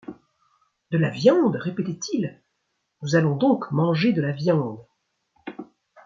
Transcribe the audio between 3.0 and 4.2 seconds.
nous allons donc manger